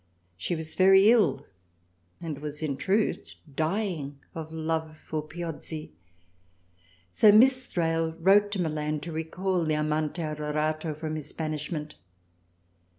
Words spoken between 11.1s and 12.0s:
his banishment.